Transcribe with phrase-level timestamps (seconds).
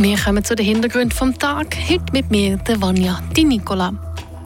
[0.00, 1.76] Wir kommen zu den Hintergründen vom Tag.
[1.88, 3.92] Heute mit mir, der Vanja Di Nicola.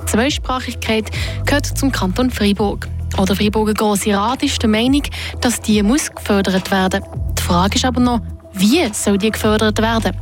[0.07, 1.11] Zweisprachigkeit
[1.45, 2.89] gehört zum Kanton Freiburg.
[3.19, 5.03] Oder Freiburger Grosse Rat ist der Meinung,
[5.43, 7.05] dass die muss gefördert werden.
[7.39, 8.21] Die Frage ist aber noch,
[8.55, 10.17] wie soll die gefördert werden?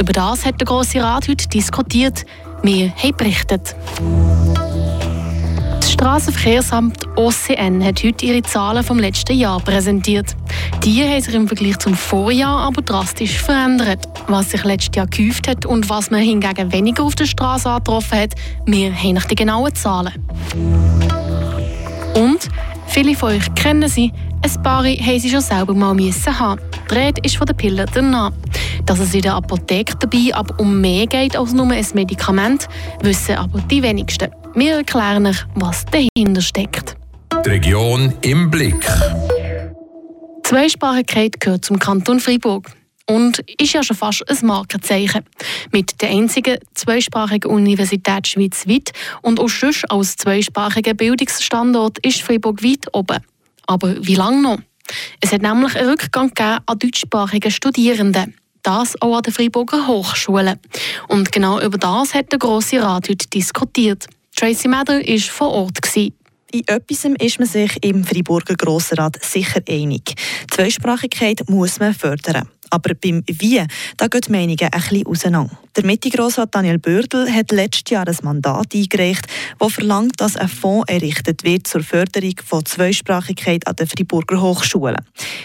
[0.00, 2.24] Über das hat der Grosse Rat heute diskutiert.
[2.64, 3.76] Wir haben berichtet.
[6.02, 10.34] Straßenverkehrsamt OCN hat heute ihre Zahlen vom letzten Jahr präsentiert.
[10.82, 14.08] Die haben sich im Vergleich zum Vorjahr aber drastisch verändert.
[14.26, 18.18] Was sich letztes Jahr gehäuft hat und was man hingegen weniger auf der Straße angetroffen
[18.18, 18.34] hat,
[18.66, 20.12] wir haben nicht die genauen Zahlen.
[22.16, 22.48] Und
[22.88, 24.10] viele von euch kennen sie,
[24.42, 26.60] ein paar haben sie schon selber mal müssen haben.
[26.90, 28.32] Die Rede ist von der Pille danach.
[28.86, 32.66] Dass es in der Apotheke dabei aber um mehr geht als nur ein Medikament,
[33.02, 34.41] wissen aber die wenigsten.
[34.54, 36.94] Wir erklären euch, was dahinter steckt.
[37.44, 38.86] Die Region im Blick.
[40.42, 42.70] Zweisprachigkeit gehört zum Kanton Freiburg
[43.08, 45.24] und ist ja schon fast ein Markenzeichen.
[45.72, 52.86] Mit der einzigen zweisprachigen Universität schweizweit und auch sonst als zweisprachiger Bildungsstandort ist Freiburg weit
[52.92, 53.20] oben.
[53.66, 54.58] Aber wie lange noch?
[55.22, 58.34] Es hat nämlich einen Rückgang an deutschsprachigen Studierenden.
[58.62, 60.58] Das auch an der Freiburger Hochschule.
[61.08, 64.08] Und genau über das hat der Grosse Rat heute diskutiert.
[64.36, 65.78] Tracy Mather war vor Ort.
[65.96, 70.14] In etwas ist man sich im Freiburger Grossrat sicher einig.
[70.50, 72.48] Zweisprachigkeit muss man fördern.
[72.68, 73.62] Aber beim Wie,
[73.98, 75.58] da gehen die Meinungen ein bisschen auseinander.
[75.76, 79.26] Der Mitte-Grossrat Daniel Bürdel hat letztes Jahr ein Mandat eingereicht,
[79.58, 85.04] das verlangt, dass ein Fonds errichtet wird zur Förderung von Zweisprachigkeit an den Freiburger Hochschulen.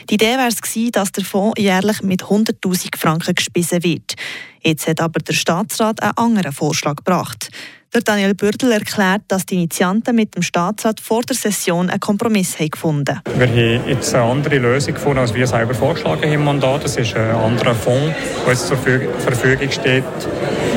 [0.09, 4.15] Die Idee wäre es dass der Fonds jährlich mit 100.000 Franken gespissen wird.
[4.61, 7.49] Jetzt hat aber der Staatsrat einen anderen Vorschlag gebracht.
[7.93, 12.59] Der Daniel Bürdel erklärt, dass die Initianten mit dem Staatsrat vor der Session einen Kompromiss
[12.59, 13.39] haben gefunden haben.
[13.39, 16.81] Wir haben jetzt eine andere Lösung gefunden, als wir selber vorgeschlagen haben.
[16.83, 18.13] Es ist ein anderer Fonds,
[18.45, 20.03] der jetzt zur Verfügung steht,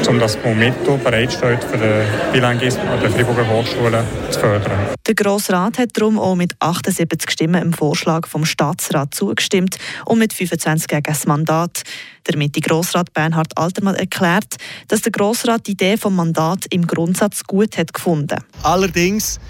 [0.09, 4.79] um das Momento bereitsteht, für den Bilinguismus an der Freiburger Hochschule zu fördern.
[5.07, 10.19] Der Grosse Rat hat darum auch mit 78 Stimmen im Vorschlag vom Staatsrat zugestimmt und
[10.19, 11.83] mit 25 gegen das Mandat.
[12.29, 14.57] Der Mitte-Grossrat Bernhard Altermann erklärt,
[14.89, 18.39] dass der Grossrat die Idee vom Mandat im Grundsatz gut hat gefunden.
[18.63, 19.41] Allerdings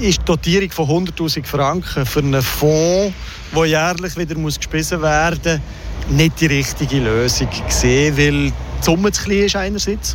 [0.00, 3.14] ist die Dotierung von 100.000 Franken für einen Fonds,
[3.54, 5.60] der jährlich wieder muss gespissen werden
[6.08, 10.14] muss, nicht die richtige Lösung gesehen, weil die Summe zu klein ist einerseits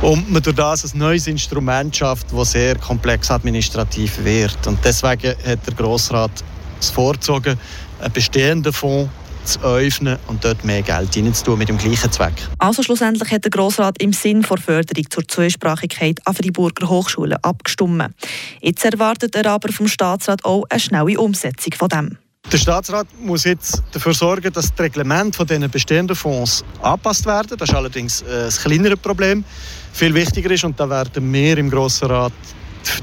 [0.00, 4.64] und man durch das ein neues Instrument schafft, das sehr komplex administrativ wird.
[4.68, 6.30] Und deswegen hat der Grossrat
[6.78, 7.58] es vorgezogen,
[8.00, 9.10] einen bestehenden Fonds
[9.42, 12.34] zu öffnen und dort mehr Geld reinzutun mit dem gleichen Zweck.
[12.58, 18.14] Also schlussendlich hat der Grossrat im Sinn der Förderung zur Zweisprachigkeit an Freiburger Hochschulen abgestimmt.
[18.60, 22.18] Jetzt erwartet er aber vom Staatsrat auch eine schnelle Umsetzung von dem.
[22.52, 27.56] Der Staatsrat muss jetzt dafür sorgen, dass das Reglement von diesen bestehenden Fonds angepasst werden.
[27.56, 29.44] Das ist allerdings äh, ein kleineres Problem.
[29.92, 32.32] Viel wichtiger ist, und da werden wir im Grossen Rat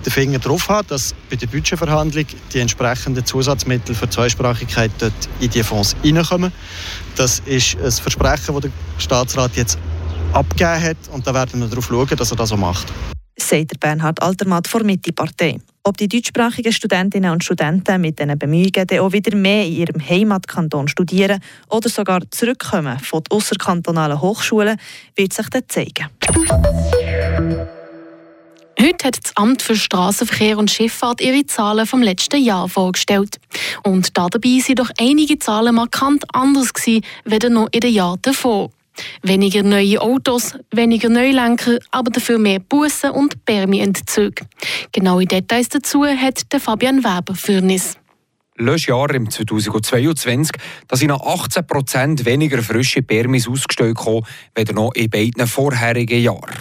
[0.05, 5.49] den Finger drauf haben, dass bei der Budgetverhandlung die entsprechenden Zusatzmittel für Zweisprachigkeit dort in
[5.49, 6.51] die Fonds hineinkommen.
[7.15, 9.77] Das ist ein Versprechen, das der Staatsrat jetzt
[10.33, 12.91] abgegeben hat und da werden wir darauf schauen, dass er das so macht.
[13.39, 15.59] Sagt Bernhard Altermatt von Mitte-Partei.
[15.87, 20.89] Ob die deutschsprachigen Studentinnen und Studenten mit diesen Bemühungen auch wieder mehr in ihrem Heimatkanton
[20.89, 21.39] studieren
[21.69, 24.77] oder sogar zurückkommen von den außerkantonalen Hochschulen,
[25.15, 26.07] wird sich dann zeigen.
[28.77, 33.39] Heute hat das Amt für Straßenverkehr und Schifffahrt ihre Zahlen vom letzten Jahr vorgestellt.
[33.83, 38.71] Und dabei sind doch einige Zahlen markant anders gewesen, als noch in den Jahren davor.
[39.21, 44.45] Weniger neue Autos, weniger Neulenker, aber dafür mehr Bussen und Permi-Entzüge.
[44.91, 47.97] Genaue Details dazu hat der Fabian Weber für uns.
[48.87, 50.51] Jahr im 2022,
[50.87, 53.97] da sind noch 18% weniger frische Permis ausgestellt
[54.55, 56.57] als noch in beiden vorherigen Jahren.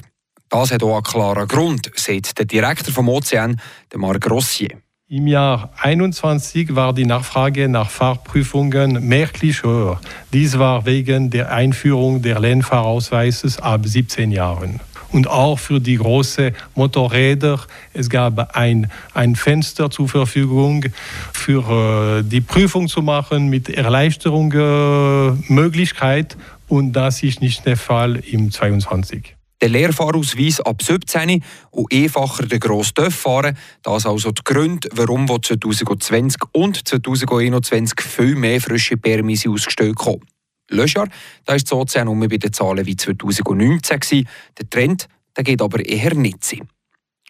[0.48, 3.60] Das hat auch einen klaren Grund, sagt der Direktor vom Ozean,
[3.98, 4.78] Marc Rossier.
[5.08, 10.00] Im Jahr 2021 war die Nachfrage nach Fahrprüfungen merklich höher.
[10.32, 14.80] Dies war wegen der Einführung der Lernfahrausweises ab 17 Jahren.
[15.12, 17.60] Und auch für die großen Motorräder.
[17.92, 20.86] Es gab ein, ein Fenster zur Verfügung
[21.32, 26.34] für äh, die Prüfung zu machen mit Erleichterungsmöglichkeit.
[26.34, 26.36] Äh,
[26.66, 32.60] und das ist nicht der Fall im 22 den Lehrfahrausweis ab 17 und einfacher den
[32.60, 33.58] grossen TÜV fahren.
[33.82, 40.20] Das sind also die Gründe, warum 2020 und 2021 viel mehr frische Permis ausgestellt haben.
[40.68, 41.08] Löschjahr,
[41.44, 44.28] da ist sozusagen nur bei den Zahlen wie 2019 gewesen.
[44.58, 46.68] Der Trend der geht aber eher nicht sein.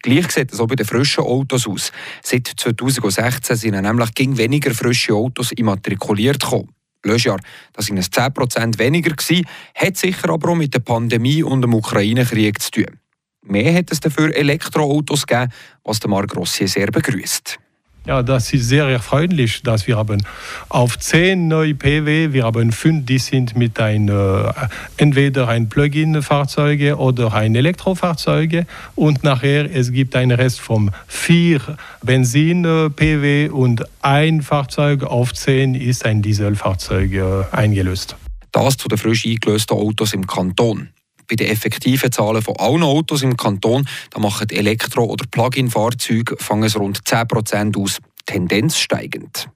[0.02, 1.90] Gleich sieht es auch bei den frischen Autos aus.
[2.22, 6.72] Seit 2016 sind nämlich weniger frische Autos immatrikuliert gekommen.
[7.04, 7.40] Löschjahr,
[7.72, 11.74] das sind es 10% weniger gewesen, hat sicher aber auch mit der Pandemie und dem
[11.74, 13.00] Ukraine-Krieg zu tun.
[13.42, 15.52] Mehr hat es dafür Elektroautos gegeben,
[15.84, 17.58] was der Marc Rossier sehr begrüßt.
[18.06, 20.22] Ja, das ist sehr erfreulich, dass wir haben
[20.68, 24.52] auf zehn neue PW, wir haben fünf, die sind mit ein, äh,
[24.96, 31.60] entweder ein Plug-in-Fahrzeuge oder ein Elektrofahrzeuge und nachher es gibt einen Rest von vier
[32.02, 38.14] Benzin-PW und ein Fahrzeug auf zehn ist ein Dieselfahrzeug äh, eingelöst.
[38.52, 40.90] Das zu den frisch eingelösten Autos im Kanton.
[41.28, 46.70] Bei den effektiven Zahlen von allen Autos im Kanton da machen Elektro- oder Plug-in-Fahrzeuge fangen
[46.72, 49.48] rund 10% aus, Tendenz steigend.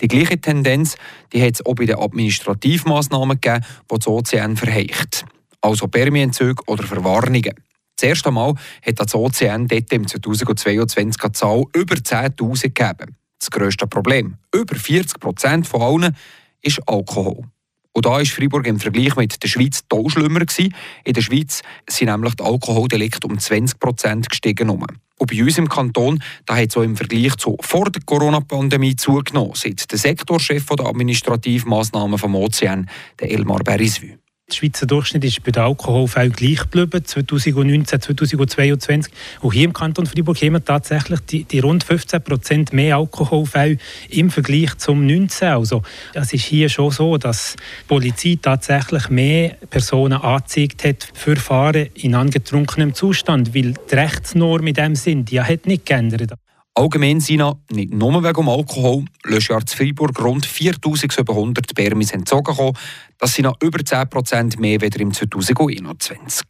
[0.00, 0.96] Die gleiche Tendenz
[1.32, 5.24] die hat es auch bei den Administrativmaßnahmen gegeben, die das OCN verheicht.
[5.60, 7.54] Also Permienzüge oder Verwarnungen.
[7.96, 8.54] Das erste Mal
[8.84, 13.16] hat das OCN dort im 2022 eine Zahl über 10.000 gegeben.
[13.38, 16.16] Das grösste Problem, über 40% von allen,
[16.60, 17.44] ist Alkohol.
[17.94, 20.40] Und da war Freiburg im Vergleich mit der Schweiz toll schlimmer.
[20.40, 20.74] Gewesen.
[21.04, 24.68] In der Schweiz sind nämlich die Alkoholdelikte um 20 Prozent gestiegen.
[24.68, 29.90] Und bei uns im Kanton hat es im Vergleich zu vor der Corona-Pandemie zugenommen, seit
[29.90, 32.32] der Sektorchef der Administrativmaßnahmen vom
[33.20, 34.16] der Elmar Berisvü.
[34.46, 39.10] Der Schweizer Durchschnitt ist bei den Alkoholfällen gleich geblieben, 2019, 2022.
[39.40, 43.78] Auch hier im Kanton Freiburg haben wir tatsächlich die, die rund 15 Prozent mehr Alkoholfälle
[44.10, 45.48] im Vergleich zum 19.
[45.48, 45.80] Also
[46.12, 51.88] es ist hier schon so, dass die Polizei tatsächlich mehr Personen angezeigt hat für Fahren
[51.94, 56.34] in angetrunkenem Zustand, weil die Rechtsnorm in dem Sinn, die hat nicht geändert.
[56.76, 57.40] Allgemein sind
[57.70, 62.72] nicht nur wegen Alkohol letztes Jahr zu Freiburg rund 4700 Permis entzogen.
[63.18, 66.46] Das sind über 10% mehr als im 2021.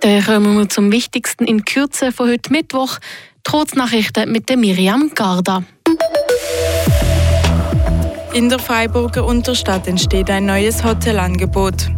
[0.00, 2.98] Dann kommen wir zum Wichtigsten in Kürze von heute Mittwoch.
[3.42, 5.64] Trotz Nachrichten mit der Miriam Garda.
[8.36, 11.88] In der Freiburger Unterstadt entsteht ein neues Hotelangebot.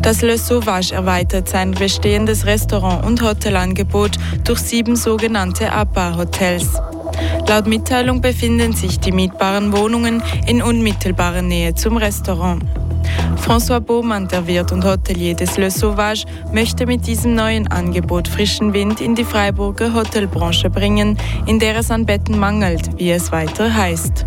[0.00, 4.12] Das Le Sauvage erweitert sein bestehendes Restaurant- und Hotelangebot
[4.44, 6.80] durch sieben sogenannte APA-Hotels.
[7.48, 12.62] Laut Mitteilung befinden sich die mietbaren Wohnungen in unmittelbarer Nähe zum Restaurant.
[13.44, 18.72] François Baumann, der Wirt und Hotelier des Le Sauvage, möchte mit diesem neuen Angebot frischen
[18.72, 23.74] Wind in die Freiburger Hotelbranche bringen, in der es an Betten mangelt, wie es weiter
[23.74, 24.24] heißt.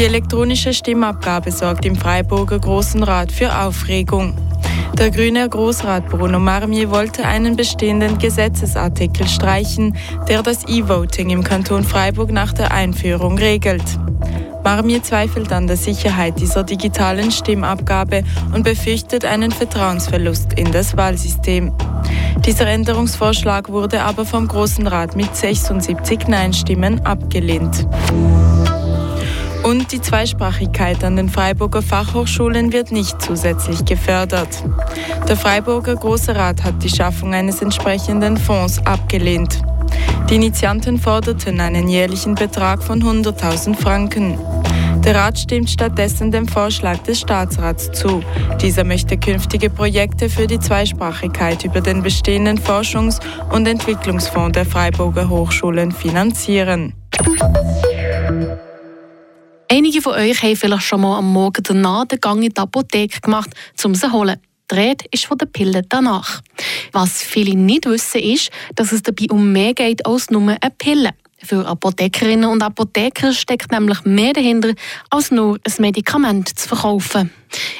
[0.00, 4.32] Die elektronische Stimmabgabe sorgt im Freiburger Großen Rat für Aufregung.
[4.98, 9.94] Der grüne Großrat Bruno Marmier wollte einen bestehenden Gesetzesartikel streichen,
[10.26, 13.84] der das E-Voting im Kanton Freiburg nach der Einführung regelt.
[14.64, 18.24] Marmier zweifelt an der Sicherheit dieser digitalen Stimmabgabe
[18.54, 21.74] und befürchtet einen Vertrauensverlust in das Wahlsystem.
[22.46, 27.86] Dieser Änderungsvorschlag wurde aber vom Großen Rat mit 76 Nein-Stimmen abgelehnt.
[29.70, 34.64] Und die Zweisprachigkeit an den Freiburger Fachhochschulen wird nicht zusätzlich gefördert.
[35.28, 39.62] Der Freiburger Große Rat hat die Schaffung eines entsprechenden Fonds abgelehnt.
[40.28, 44.40] Die Initianten forderten einen jährlichen Betrag von 100.000 Franken.
[45.04, 48.24] Der Rat stimmt stattdessen dem Vorschlag des Staatsrats zu.
[48.60, 53.20] Dieser möchte künftige Projekte für die Zweisprachigkeit über den bestehenden Forschungs-
[53.52, 56.94] und Entwicklungsfonds der Freiburger Hochschulen finanzieren.
[59.72, 63.20] Einige von euch haben vielleicht schon mal am Morgen danach den Gang in die Apotheke
[63.20, 63.50] gemacht,
[63.84, 64.40] um sie zu holen.
[64.68, 66.40] Die Rede ist von den Pillen danach.
[66.90, 71.10] Was viele nicht wissen, ist, dass es dabei um mehr geht als nur eine Pille.
[71.44, 74.74] Für Apothekerinnen und Apotheker steckt nämlich mehr dahinter,
[75.08, 77.30] als nur ein Medikament zu verkaufen.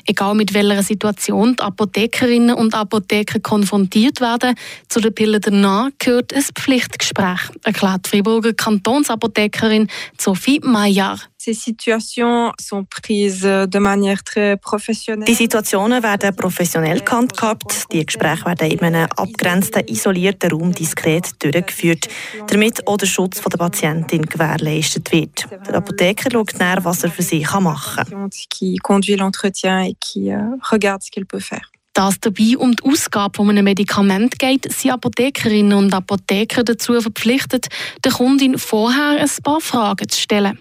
[0.06, 4.54] Egal mit welcher Situation die Apothekerinnen und Apotheker konfrontiert werden,
[4.88, 11.29] zu den Pillen danach gehört ein Pflichtgespräch, erklärt die Friburger Kantonsapothekerin Sophie Maillard.
[11.42, 15.24] Ces situations sont prises de manière très professionnelle.
[15.24, 17.86] Die Situationen werden professionell gehandhabt.
[17.90, 22.08] Die Gespräche werden in einem abgrenzten, isolierten Raum diskret durchgeführt,
[22.48, 25.46] damit auch der Schutz der Patientin gewährleistet wird.
[25.66, 28.30] Der Apotheker schaut nach, was er für sie machen kann.
[28.50, 31.64] Qui conduit l'entretien et qui euh, regarde ce qu'il peut faire.
[31.94, 37.00] Da es dabei um die Ausgabe von einem Medikament geht, sind Apothekerinnen und Apotheker dazu
[37.00, 37.68] verpflichtet,
[38.04, 40.58] der Kundin vorher ein paar Fragen zu stellen.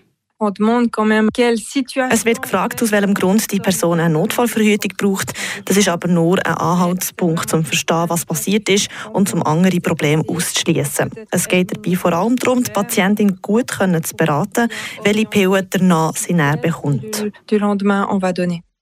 [2.12, 5.34] Es wird gefragt, aus welchem Grund die Person eine Notfallverhütung braucht.
[5.66, 9.82] Das ist aber nur ein Anhaltspunkt, um zu verstehen, was passiert ist und um andere
[9.82, 11.12] Probleme auszuschließen.
[11.30, 14.70] Es geht dabei vor allem darum, die Patientin gut können zu beraten,
[15.04, 17.32] welche Pillen danach sie näher bekommt.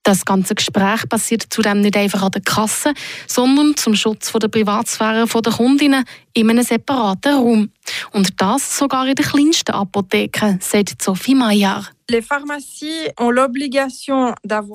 [0.08, 2.94] Das ganze Gespräch passiert zudem nicht einfach an der Kasse,
[3.28, 7.72] sondern zum Schutz der Privatsphäre der Kundinnen in einem separaten Raum.
[8.12, 11.94] Und das sogar in den kleinsten Apotheken, sagt Sophie Maillard.
[12.10, 12.24] Die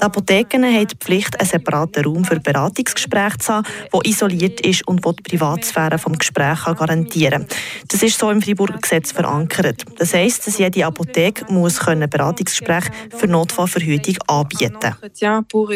[0.01, 5.03] Apotheken haben die Pflicht, einen separaten Raum für Beratungsgespräche zu haben, der isoliert ist und
[5.03, 7.59] die Privatsphäre des Gesprächs garantieren kann.
[7.89, 9.83] Das ist so im Freiburger Gesetz verankert.
[9.99, 14.95] Das heisst, dass jede Apotheke muss können Beratungsgespräche für Notfallverhütung anbieten
[15.49, 15.71] pour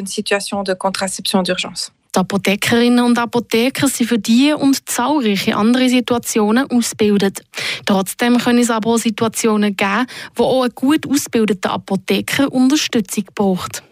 [2.16, 7.42] Die Apothekerinnen und Apotheker sind für diese und zahlreiche andere Situationen ausgebildet.
[7.84, 13.82] Trotzdem können es aber auch Situationen geben, wo auch ein gut ausgebildeter Apotheker Unterstützung braucht.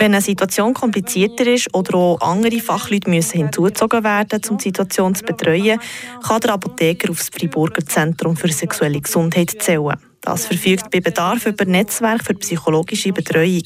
[0.00, 5.14] Wenn eine Situation komplizierter ist oder auch andere Fachleute müssen hinzugezogen werden, um die Situation
[5.14, 5.78] zu betreuen,
[6.26, 9.96] kann der Apotheker auf das Freiburger Zentrum für sexuelle Gesundheit zählen.
[10.26, 13.62] Das verfügt bei Bedarf über Netzwerk für psychologische Betreuung.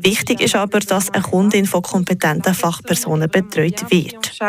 [0.00, 4.40] Wichtig ist aber, dass eine Kundin von kompetenten Fachpersonen betreut wird.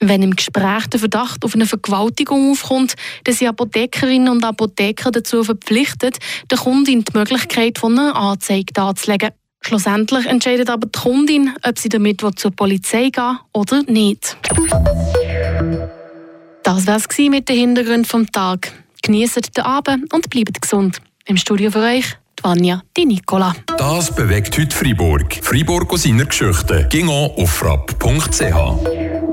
[0.00, 5.42] Wenn im Gespräch der Verdacht auf eine Vergewaltigung aufkommt, dann sind Apothekerinnen und Apotheker dazu
[5.42, 6.18] verpflichtet,
[6.50, 9.30] der Kundin die Möglichkeit von einer Anzeige darzulegen.
[9.62, 14.36] Schlussendlich entscheidet aber die Kundin, ob sie damit zur Polizei gehen oder nicht.
[16.62, 18.70] Das war es mit den Hintergründen vom Tag.
[19.08, 21.00] Genießt den Abend und bleibt gesund.
[21.24, 23.54] Im Studio für euch, Vanja, die Nicola.
[23.78, 25.40] Das bewegt heute Freiburg.
[25.40, 26.86] Freiburg aus seiner Geschichte.
[26.90, 29.28] Ging auf frapp.ch.